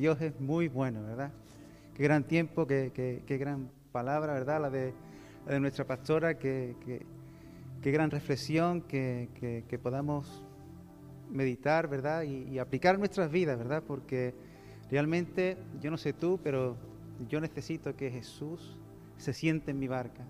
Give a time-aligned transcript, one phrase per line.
[0.00, 1.30] Dios es muy bueno, ¿verdad?
[1.94, 4.62] Qué gran tiempo, qué, qué, gran palabra, ¿verdad?
[4.62, 4.94] La de,
[5.46, 6.74] de nuestra pastora, qué,
[7.82, 10.42] qué gran reflexión, que, podamos
[11.30, 12.22] meditar, ¿verdad?
[12.22, 13.82] Y, y aplicar nuestras vidas, ¿verdad?
[13.86, 14.34] Porque
[14.90, 16.78] realmente, yo no sé tú, pero
[17.28, 18.78] yo necesito que Jesús
[19.18, 20.24] se siente en mi barca.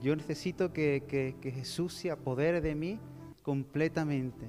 [0.00, 3.00] Yo necesito que, Jesús se apodere de mí
[3.42, 4.46] completamente.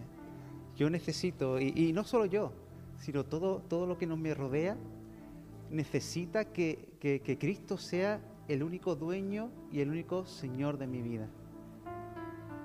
[0.77, 2.53] Yo necesito, y, no solo yo,
[2.99, 4.77] sino todo, todo lo que nos me rodea,
[5.69, 11.29] necesita que, que Cristo sea el único dueño y el único Señor de mi vida.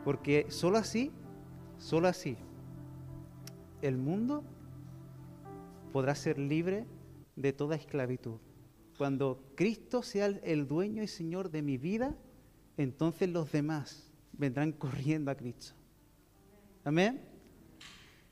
[0.05, 1.11] Porque solo así,
[1.79, 2.37] solo así,
[3.83, 4.45] el mundo
[5.93, 6.87] podrá ser libre
[7.37, 8.39] de toda esclavitud.
[8.97, 12.17] Cuando Cristo sea el dueño y Señor de mi vida,
[12.77, 15.75] entonces los demás vendrán corriendo a Cristo.
[16.85, 17.21] Amén.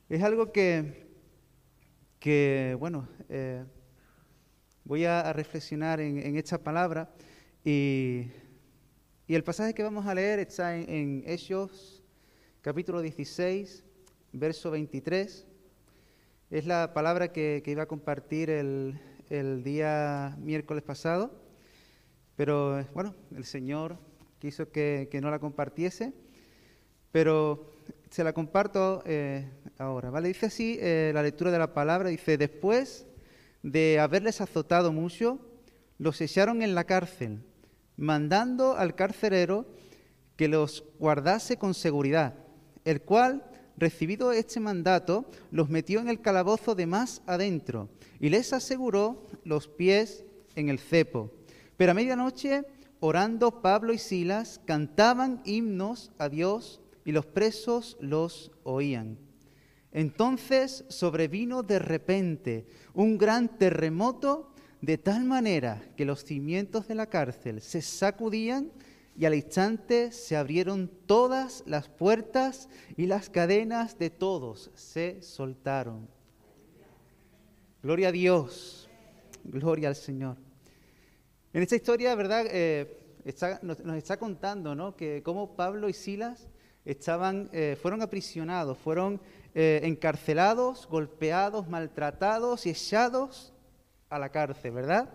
[0.09, 1.02] Es algo que,
[2.23, 3.65] que bueno, eh,
[4.85, 7.13] voy a, reflexionar en, esta palabra.
[7.65, 8.29] Y,
[9.27, 12.05] el pasaje que vamos a leer está en, Hechos
[12.61, 13.83] capítulo 16,
[14.33, 15.49] verso 23.
[16.51, 21.43] Es la palabra que, iba a compartir el, el día miércoles pasado,
[22.37, 23.99] pero bueno, el Señor
[24.39, 26.13] quiso que, no la compartiese,
[27.11, 27.73] pero
[28.13, 30.21] se la comparto eh, ahora.
[30.21, 33.07] Dice así eh, la lectura de la palabra, dice, después
[33.63, 35.39] de haberles azotado mucho,
[35.97, 37.43] los echaron en la cárcel,
[37.97, 39.65] mandando al carcelero
[40.37, 42.35] que los guardase con seguridad,
[42.85, 43.45] el cual,
[43.79, 47.89] recibido este mandato, los metió en el calabozo de más adentro
[48.21, 51.33] y les aseguró los pies en el cepo.
[51.79, 52.67] Pero a medianoche
[53.01, 59.19] orando Pablo y Silas, cantaban himnos a Dios y los presos los oían.
[59.93, 67.07] Entonces sobrevino de repente un gran terremoto de tal manera que los cimientos de la
[67.07, 68.73] cárcel se sacudían
[69.17, 76.09] y al instante se abrieron todas las puertas y las cadenas de todos se soltaron.
[77.83, 78.89] Gloria a Dios,
[79.45, 80.37] gloria al Señor.
[81.53, 82.47] En esta historia, ¿verdad?
[82.49, 82.99] Eh,
[83.63, 84.97] nos, está contando ¿no?
[84.97, 86.49] que cómo Pablo y Silas
[86.85, 89.21] estaban, eh, fueron aprisionados, fueron
[89.55, 93.53] eh, encarcelados, golpeados, maltratados y echados
[94.09, 95.11] a la cárcel, ¿verdad?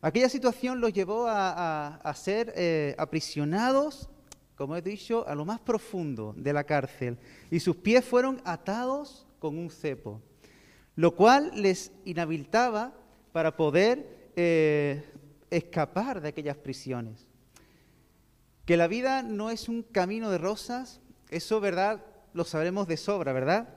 [0.00, 4.08] Aquella situación los llevó a, ser aprisionados,
[4.56, 7.18] como he dicho, a lo más profundo de la cárcel
[7.52, 10.20] y sus pies fueron atados con un cepo,
[10.96, 12.92] lo cual les inhabilitaba
[13.30, 14.32] para poder
[15.50, 17.31] escapar de aquellas prisiones.
[18.64, 21.00] Que la vida no es un camino de rosas,
[21.30, 22.04] eso, ¿verdad?
[22.32, 23.68] Lo sabremos de sobra, ¿verdad?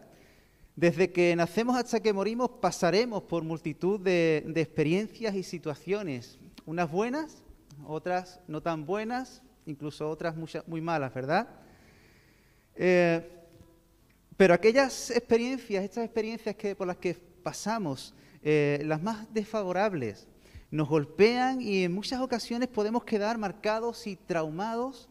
[0.75, 7.43] Desde que nacemos hasta que morimos pasaremos por multitud de, experiencias y situaciones, unas buenas,
[7.87, 10.35] otras no tan buenas, incluso otras
[10.67, 11.47] muy, malas, ¿verdad?
[12.75, 13.27] Eh,
[14.37, 18.13] pero aquellas experiencias, estas experiencias que, por las que pasamos,
[18.43, 20.27] eh, las más desfavorables,
[20.71, 25.09] nos golpean y en muchas ocasiones podemos quedar marcados y traumados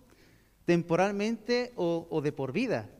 [0.64, 2.90] temporalmente o, de por vida.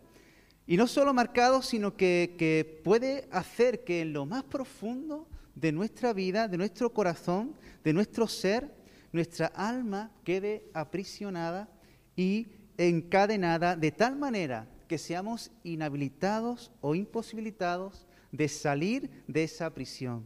[0.66, 5.72] Y no solo marcados, sino que, que, puede hacer que en lo más profundo de
[5.72, 8.74] nuestra vida, de nuestro corazón, de nuestro ser,
[9.12, 11.68] nuestra alma quede aprisionada
[12.16, 12.48] y
[12.78, 20.24] encadenada de tal manera que seamos inhabilitados o imposibilitados de salir de esa prisión.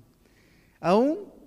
[0.81, 1.38] Aún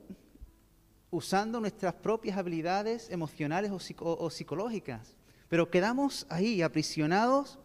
[1.11, 5.15] usando nuestras propias habilidades emocionales o, psicológicas,
[5.49, 7.59] pero quedamos ahí aprisionados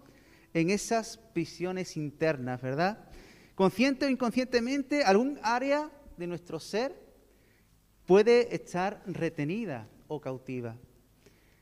[0.52, 3.08] en esas prisiones internas, ¿verdad?
[3.54, 7.00] Consciente o inconscientemente, algún área de nuestro ser
[8.04, 10.76] puede estar retenida o cautiva.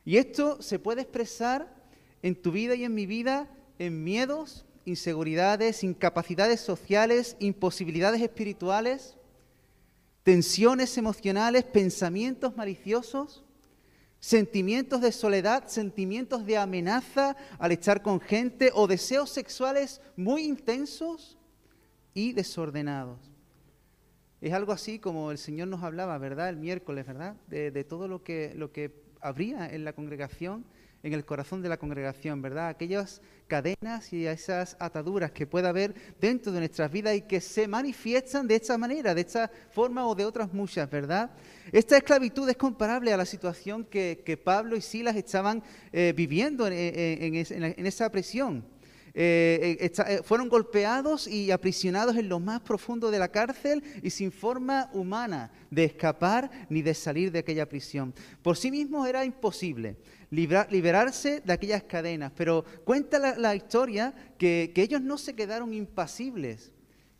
[0.04, 1.74] Y esto se puede expresar
[2.22, 9.16] en tu vida y en mi vida en miedos, inseguridades, incapacidades sociales, imposibilidades espirituales,
[10.24, 13.44] tensiones emocionales, pensamientos maliciosos,
[14.18, 21.38] sentimientos de soledad, sentimientos de amenaza al estar con gente o deseos sexuales muy intensos
[22.14, 23.18] y desordenados.
[24.40, 26.48] Es algo así como el Señor nos hablaba, ¿verdad?
[26.48, 27.36] El miércoles, ¿verdad?
[27.46, 30.64] De, todo lo que, lo que habría en la congregación
[31.04, 32.68] en el corazón de la congregación, ¿verdad?
[32.68, 37.68] Aquellas cadenas y esas ataduras que pueda haber dentro de nuestras vidas y que se
[37.68, 41.30] manifiestan de esta manera, de esta forma o de otras muchas, ¿verdad?
[41.70, 45.62] Esta esclavitud es comparable a la situación que, Pablo y Silas estaban
[45.92, 48.64] eh, viviendo en, esa prisión.
[49.16, 54.10] Eh, eh, eh, fueron golpeados y aprisionados en lo más profundo de la cárcel y
[54.10, 58.12] sin forma humana de escapar ni de salir de aquella prisión.
[58.42, 59.96] Por sí mismos era imposible
[60.30, 66.72] liberarse de aquellas cadenas, pero cuenta la, historia que, ellos no se quedaron impasibles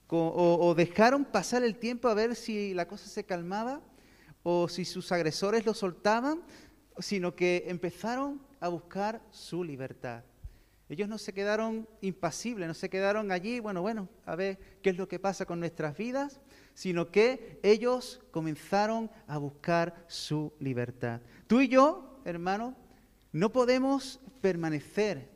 [0.08, 3.80] o dejaron pasar el tiempo a ver si la cosa se calmaba
[4.42, 6.42] o si sus agresores lo soltaban,
[6.98, 10.24] sino que empezaron a buscar su libertad.
[10.88, 14.96] Ellos no se quedaron impasibles, no se quedaron allí, bueno, bueno, a ver qué es
[14.96, 16.40] lo que pasa con nuestras vidas,
[16.74, 21.22] sino que ellos comenzaron a buscar su libertad.
[21.46, 22.76] Tú y yo, hermano,
[23.32, 25.30] no podemos permanecer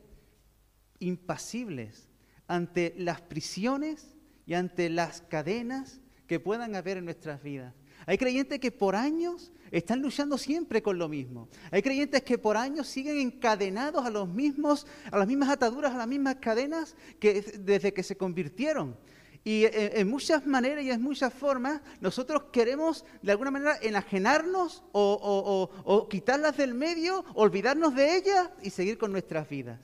[0.99, 2.09] impasibles
[2.47, 7.73] ante las prisiones y ante las cadenas que puedan haber en nuestras vidas.
[8.05, 11.49] Hay creyentes que por años están luchando siempre con lo mismo.
[11.71, 15.97] Hay creyentes que por años siguen encadenados a los mismos, a las mismas ataduras, a
[15.97, 18.97] las mismas cadenas que desde que se convirtieron.
[19.43, 25.69] Y en, muchas maneras y en muchas formas nosotros queremos de alguna manera enajenarnos o,
[25.85, 29.79] o quitarlas del medio, olvidarnos de ellas y seguir con nuestras vidas.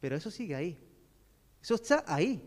[0.00, 0.78] Pero eso sigue ahí.
[1.60, 2.40] Eso está ahí.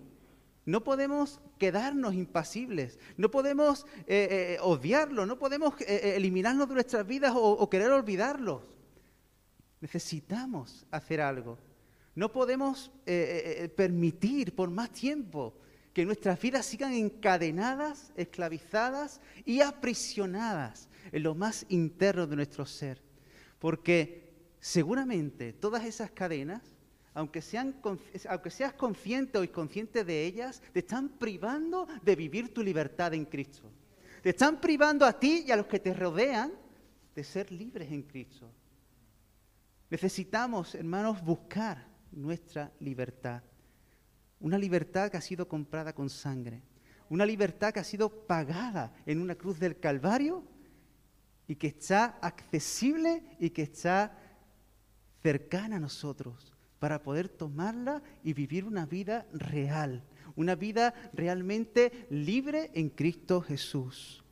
[0.69, 7.07] No podemos quedarnos impasibles, no podemos eh, eh, odiarlo, no podemos eh, eliminarnos de nuestras
[7.07, 8.61] vidas o, querer olvidarlos.
[9.81, 11.57] Necesitamos hacer algo.
[12.13, 12.91] No podemos
[13.75, 15.55] permitir por más tiempo
[15.91, 23.01] que nuestras vidas sigan encadenadas, esclavizadas y aprisionadas en lo más interno de nuestro ser.
[23.57, 26.61] Porque seguramente todas esas cadenas
[27.19, 33.25] aunque, seas consciente o inconsciente de ellas, te están privando de vivir tu libertad en
[33.25, 33.69] Cristo.
[34.23, 36.53] Te están privando a ti y a los que te rodean
[37.13, 38.49] de ser libres en Cristo.
[39.89, 43.43] Necesitamos, hermanos, buscar nuestra libertad.
[44.39, 46.61] Una libertad que ha sido comprada con sangre.
[47.09, 50.43] Una libertad que ha sido pagada en una cruz del Calvario
[51.47, 54.17] y que está accesible y que está
[55.21, 60.03] cercana a nosotros para poder tomarla y vivir una vida real,
[60.35, 64.23] una vida realmente libre en Cristo Jesús.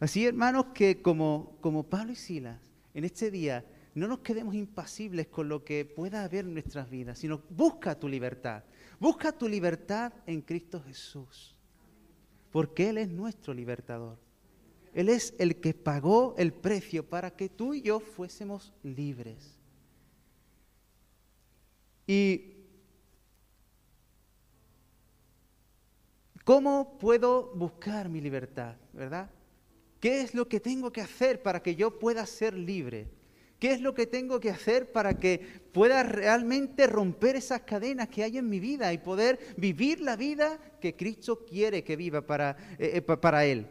[0.00, 2.60] Así, hermanos, que como, como Pablo y Silas,
[2.94, 3.64] en este día
[3.94, 8.08] no nos quedemos impasibles con lo que pueda haber en nuestras vidas, sino busca tu
[8.08, 8.64] libertad.
[8.98, 11.56] Busca tu libertad en Cristo Jesús,
[12.50, 14.18] porque Él es nuestro libertador.
[14.94, 19.61] Él es el que pagó el precio para que tú y yo fuésemos libres.
[22.06, 22.52] ¿Y
[26.44, 28.76] cómo puedo buscar mi libertad?
[28.92, 29.30] ¿Verdad?
[30.00, 33.08] ¿Qué es lo que tengo que hacer para que yo pueda ser libre?
[33.60, 35.38] ¿Qué es lo que tengo que hacer para que
[35.72, 40.58] pueda realmente romper esas cadenas que hay en mi vida y poder vivir la vida
[40.80, 43.68] que Cristo quiere que viva para, eh, eh, para Él?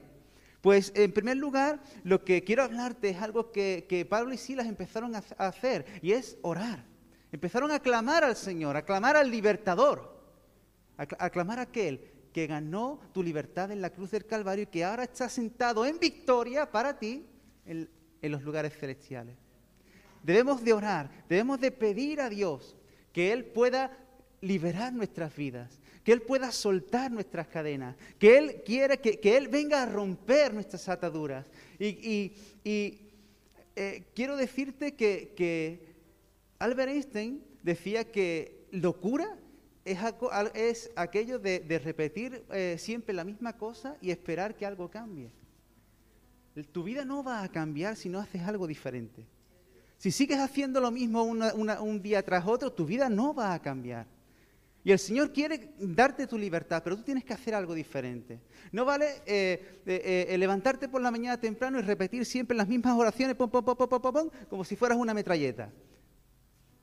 [0.61, 5.13] Pues en primer lugar, lo que quiero hablarte es algo que, Pablo y Silas empezaron
[5.13, 6.90] a hacer y es orar.
[7.31, 10.19] Empezaron a clamar al Señor, a clamar al libertador,
[10.97, 14.83] a clamar a aquel que ganó tu libertad en la cruz del Calvario y que
[14.83, 17.25] ahora está sentado en victoria para ti
[17.65, 17.89] en,
[18.21, 19.35] los lugares celestiales.
[20.23, 22.75] Debemos de orar, debemos de pedir a Dios
[23.11, 23.97] que Él pueda
[24.41, 29.83] liberar nuestras vidas, que Él pueda soltar nuestras cadenas, que Él quiere que, Él venga
[29.83, 31.45] a romper nuestras ataduras.
[31.79, 32.33] Y,
[33.73, 35.90] eh, quiero decirte que
[36.61, 39.35] Albert Einstein decía que locura
[39.83, 45.31] es, aquello de, repetir eh, siempre la misma cosa y esperar que algo cambie.
[46.71, 49.25] Tu vida no va a cambiar si no haces algo diferente.
[49.97, 54.05] Si sigues haciendo lo mismo un día tras otro, tu vida no va a cambiar.
[54.83, 58.39] Y el Señor quiere darte tu libertad, pero tú tienes que hacer algo diferente.
[58.71, 63.35] No vale eh, eh, levantarte por la mañana temprano y repetir siempre las mismas oraciones
[63.35, 65.71] como si fueras una metralleta.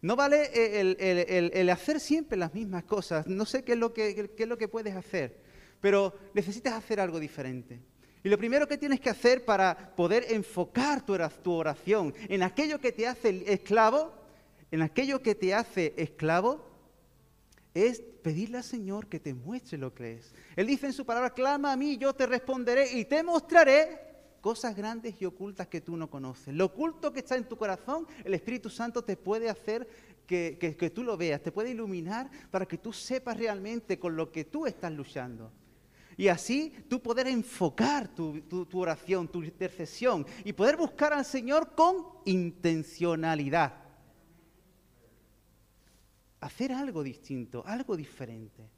[0.00, 3.26] No vale el, hacer siempre las mismas cosas.
[3.26, 5.40] No sé qué es, lo que, es lo que puedes hacer,
[5.80, 7.80] pero necesitas hacer algo diferente.
[8.22, 12.92] Y lo primero que tienes que hacer para poder enfocar tu oración en aquello que
[12.92, 14.12] te hace esclavo,
[14.70, 16.68] en aquello que te hace esclavo,
[17.74, 20.34] es pedirle al Señor que te muestre lo que es.
[20.56, 24.07] Él dice en su palabra, clama a mí, yo te responderé y te mostraré
[24.40, 26.54] cosas grandes y ocultas que tú no conoces.
[26.54, 29.88] Lo oculto que está en tu corazón, el Espíritu Santo te puede hacer
[30.26, 34.44] que, tú lo veas, te puede iluminar para que tú sepas realmente con lo que
[34.44, 35.50] tú estás luchando.
[36.16, 41.74] Y así tú poder enfocar tu, tu, oración, tu intercesión y poder buscar al Señor
[41.74, 43.84] con intencionalidad.
[46.40, 48.77] hacer algo distinto, algo diferente.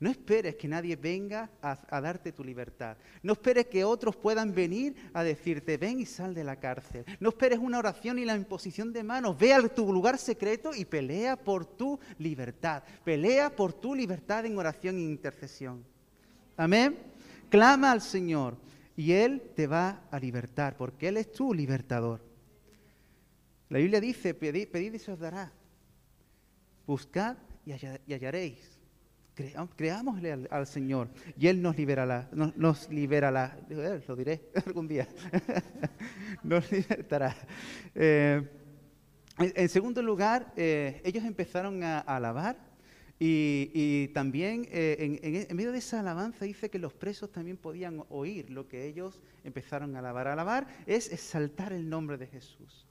[0.00, 2.96] No esperes que nadie venga a, darte tu libertad.
[3.22, 7.04] No esperes que otros puedan venir a decirte, ven y sal de la cárcel.
[7.20, 9.38] No esperes una oración y la imposición de manos.
[9.38, 12.82] Ve a tu lugar secreto y pelea por tu libertad.
[13.04, 15.84] Pelea por tu libertad en oración e intercesión.
[16.56, 16.96] Amén.
[17.50, 18.56] Clama al Señor
[18.96, 22.24] y Él te va a libertar, porque Él es tu libertador.
[23.68, 25.52] La Biblia dice, pedid, y se os dará.
[26.86, 27.72] Buscad y
[28.14, 28.79] hallaréis
[29.76, 31.08] creámosle al, Señor
[31.38, 35.08] y Él nos liberará, nos, liberará, eh, lo diré algún día,
[36.42, 37.36] nos libertará.
[37.94, 38.42] Eh,
[39.38, 42.56] en, segundo lugar, eh, ellos empezaron a, alabar
[43.18, 48.66] y, también en, medio de esa alabanza dice que los presos también podían oír lo
[48.66, 50.28] que ellos empezaron a alabar.
[50.28, 52.86] Alabar es exaltar el nombre de Jesús,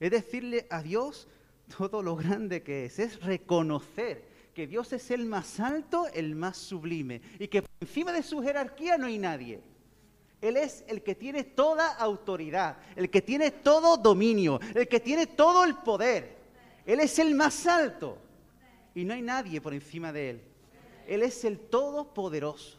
[0.00, 1.28] es decirle a Dios
[1.78, 6.56] todo lo grande que es, es reconocer que Dios es el más alto, el más
[6.56, 9.60] sublime, y que por encima de su jerarquía no hay nadie.
[10.40, 15.26] Él es el que tiene toda autoridad, el que tiene todo dominio, el que tiene
[15.26, 16.36] todo el poder.
[16.86, 18.18] Él es el más alto
[18.94, 20.42] y no hay nadie por encima de Él.
[21.08, 22.78] Él es el todopoderoso.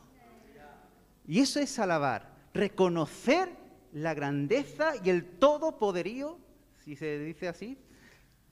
[1.27, 3.49] Y eso es alabar, reconocer
[3.93, 6.37] la grandeza y el todopoderío,
[6.83, 7.77] si se dice así,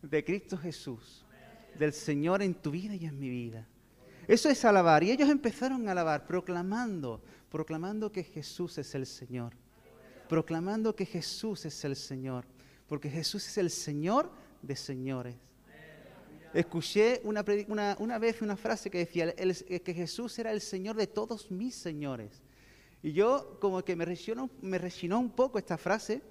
[0.01, 1.22] de Cristo Jesús
[1.77, 3.67] del Señor en tu vida y en mi vida.
[4.27, 5.03] Eso es alabar.
[5.03, 9.53] Y ellos empezaron a alabar, proclamando, proclamando que Jesús es el Señor.
[10.29, 12.45] Proclamando que Jesús es el Señor.
[12.87, 15.35] Porque Jesús es el Señor de señores.
[16.53, 17.43] Escuché una,
[17.97, 22.43] una, vez una frase que decía que Jesús era el Señor de todos mis señores.
[23.01, 24.05] Y yo como que me
[24.61, 26.21] me rechinó un poco esta frase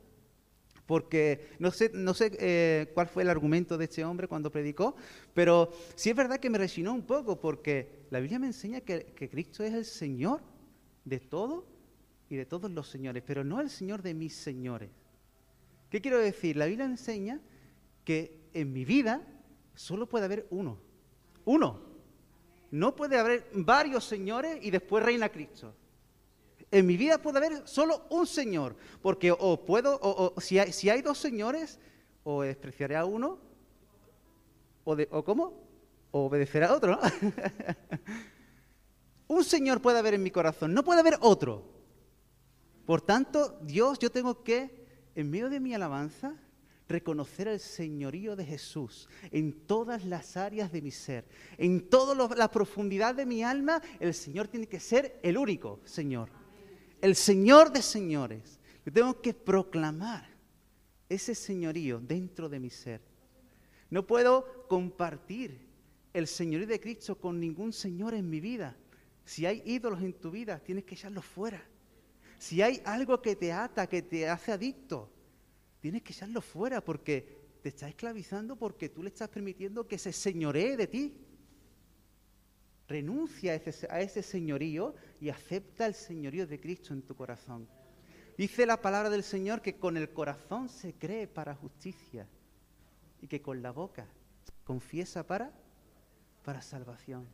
[0.87, 4.97] porque no sé, no sé eh, cuál fue el argumento de este hombre cuando predicó,
[5.35, 9.07] pero sí es verdad que me resinó un poco, porque la Biblia me enseña que,
[9.15, 10.41] que Cristo es el Señor
[11.05, 11.67] de todo
[12.29, 14.91] y de todos los señores, pero no el Señor de mis señores.
[15.91, 16.57] ¿Qué quiero decir?
[16.57, 17.41] La Biblia enseña
[18.05, 19.23] que en mi vida
[19.75, 20.79] solo puede haber uno.
[21.45, 21.93] Uno.
[22.71, 25.75] No puede haber varios señores y después reina Cristo
[26.73, 30.89] en mi vida puede haber solo un Señor, porque o puedo, o, si, hay, si,
[30.89, 31.79] hay, dos señores,
[32.25, 33.39] o despreciaré a uno,
[34.85, 35.53] o, de, o cómo,
[36.11, 36.99] o obedeceré a otro, ¿no?
[39.29, 41.63] un Señor puede haber en mi corazón, no puede haber otro.
[42.87, 46.35] Por tanto, Dios, yo tengo que, en medio de mi alabanza,
[46.89, 51.27] reconocer el señorío de Jesús en todas las áreas de mi ser,
[51.59, 56.42] en toda la profundidad de mi alma, el Señor tiene que ser el único Señor
[57.03, 58.61] el Señor de señores.
[58.87, 60.27] Yo tengo que proclamar
[61.09, 63.03] ese señorío dentro de mi ser.
[63.91, 65.61] No puedo compartir
[66.15, 68.77] el señorío de Cristo con ningún señor en mi vida.
[69.25, 71.63] Si hay ídolos en tu vida, tienes que echarlos fuera.
[72.39, 75.13] Si hay algo que te ata, que te hace adicto,
[75.81, 80.13] tienes que echarlo fuera porque te está esclavizando porque tú le estás permitiendo que se
[80.13, 81.15] señoree de ti.
[82.93, 83.53] Renuncia
[83.89, 87.67] a ese, señorío y acepta el señorío de Cristo en tu corazón.
[88.37, 92.29] Dice la palabra del Señor que con el corazón se cree para justicia
[93.23, 94.07] y que con la boca
[94.45, 95.51] se confiesa para,
[96.45, 97.27] para salvación.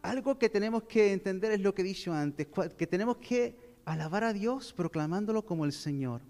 [0.00, 3.56] Algo que tenemos que entender es lo que he dicho antes, que tenemos que
[3.86, 6.20] alabar a Dios proclamándolo como el Señor,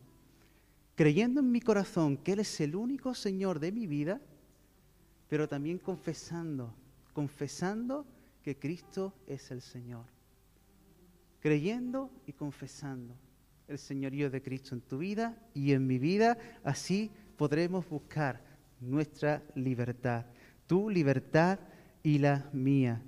[0.94, 4.22] creyendo en mi corazón que Él es el único Señor de mi vida
[5.28, 6.74] pero también confesando,
[7.12, 8.06] confesando
[8.42, 10.06] que Cristo es el Señor.
[11.40, 13.14] Creyendo y confesando
[13.68, 18.42] el señorío de Cristo en tu vida y en mi vida, así podremos buscar
[18.80, 20.24] nuestra libertad,
[20.66, 21.58] tu libertad
[22.02, 23.02] y la mía.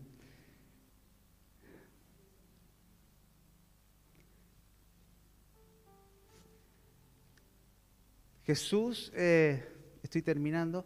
[8.45, 9.65] Jesús, eh,
[10.03, 10.85] estoy terminando.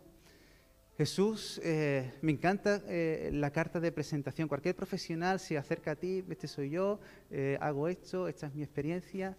[0.97, 4.47] Jesús, eh, me encanta eh, la carta de presentación.
[4.47, 7.01] Cualquier profesional se acerca a ti, este soy yo,
[7.33, 9.37] eh, hago esto, esta es mi experiencia.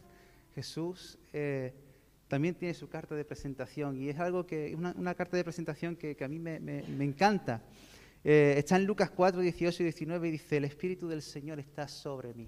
[0.54, 1.18] Jesús
[2.30, 6.16] también tiene su carta de presentación y es algo que, una, carta de presentación que,
[6.24, 7.62] a mí me, encanta.
[8.24, 12.34] está en Lucas 4, 18 y 19 y dice, el Espíritu del Señor está sobre
[12.34, 12.48] mí.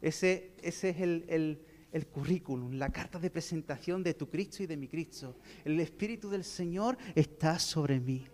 [0.00, 1.58] Ese, ese es el el
[2.06, 5.36] currículum, la carta de presentación de tu Cristo y de mi Cristo.
[5.64, 8.26] El Espíritu del Señor está sobre mí.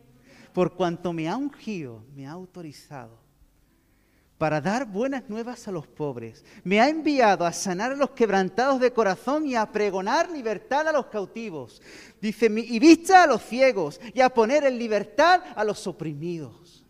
[0.52, 3.26] Por cuanto me ha ungido, me ha autorizado
[4.38, 6.44] para dar buenas nuevas a los pobres.
[6.62, 10.92] Me ha enviado a sanar a los quebrantados de corazón y a pregonar libertad a
[10.92, 11.80] los cautivos.
[12.20, 16.84] Dice, y vista a los ciegos y a poner en libertad a los oprimidos.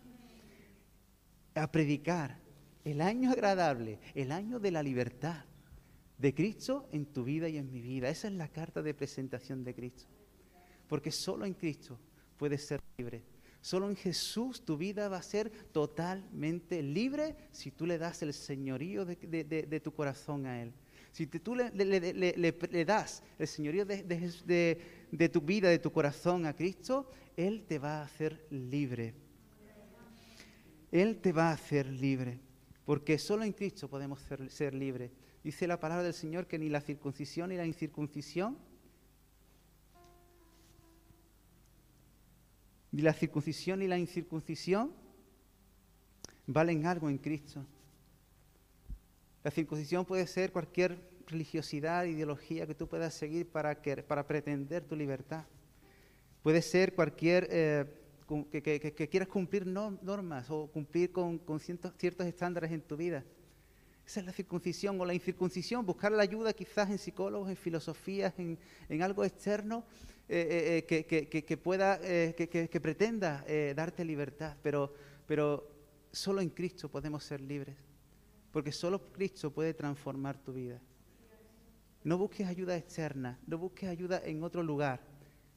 [1.54, 2.38] A predicar
[2.84, 5.44] el año agradable, el año de la libertad
[6.18, 8.08] de Cristo en tu vida y en mi vida.
[8.08, 10.04] Esa es la carta de presentación de Cristo.
[10.88, 11.98] Porque solo en Cristo
[12.36, 13.22] puedes ser libre.
[13.60, 18.32] Solo en Jesús tu vida va a ser totalmente libre si tú le das el
[18.32, 20.72] señorío de, tu corazón a Él.
[21.10, 27.64] Si tú le, das el señorío de, tu vida, de tu corazón a Cristo, Él
[27.66, 29.14] te va a hacer libre.
[30.92, 32.38] Él te va a hacer libre.
[32.84, 35.10] Porque solo en Cristo podemos ser, ser libres.
[35.46, 38.58] Dice la palabra del Señor que ni la circuncisión ni la incircuncisión
[42.90, 44.92] ni la circuncisión ni la incircuncisión
[46.48, 47.64] valen algo en Cristo.
[49.44, 50.98] La circuncisión puede ser cualquier
[51.28, 55.44] religiosidad, ideología que tú puedas seguir para, para pretender tu libertad.
[56.42, 57.84] Puede ser cualquier eh,
[58.50, 63.22] que, quieras cumplir normas o cumplir con, ciertos estándares en tu vida.
[64.06, 68.32] Esa es la circuncisión o la incircuncisión, buscar la ayuda quizás en psicólogos, en filosofías,
[68.38, 68.56] en,
[69.02, 69.84] algo externo
[70.28, 73.44] eh, eh, eh, que, pueda, que, pretenda
[73.74, 74.94] darte libertad, pero,
[75.26, 75.68] pero
[76.12, 77.76] solo en Cristo podemos ser libres,
[78.52, 80.80] porque solo Cristo puede transformar tu vida.
[82.04, 85.00] No busques ayuda externa, no busques ayuda en otro lugar.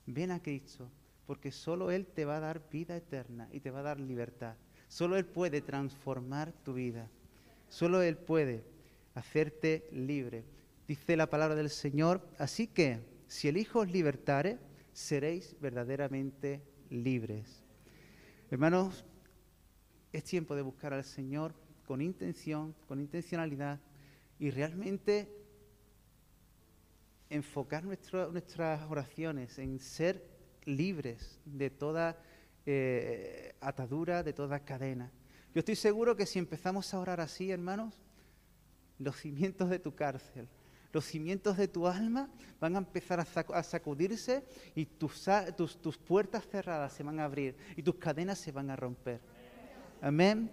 [0.07, 0.89] Ven a Cristo,
[1.27, 4.55] porque solo Él te va a dar vida eterna y te va a dar libertad.
[4.87, 7.07] Solo Él puede transformar tu vida.
[7.69, 8.63] Solo Él puede
[9.13, 10.43] hacerte libre.
[10.87, 14.57] Dice la palabra del Señor, así que si el Hijo os libertare,
[14.91, 17.63] seréis verdaderamente libres.
[18.49, 19.05] Hermanos,
[20.11, 21.53] es tiempo de buscar al Señor
[21.85, 23.79] con intención, con intencionalidad
[24.39, 25.31] y realmente
[27.29, 30.25] enfocar nuestras oraciones en ser
[30.65, 32.17] libres de toda
[32.65, 35.11] eh, atadura, de toda cadena.
[35.53, 37.95] Yo estoy seguro que si empezamos a orar así, hermanos,
[38.99, 40.47] los cimientos de tu cárcel,
[40.91, 44.43] los cimientos de tu alma van a empezar a, sacudirse
[44.75, 45.27] y tus,
[46.05, 49.21] puertas cerradas se van a abrir y tus cadenas se van a romper.
[50.01, 50.51] Amén.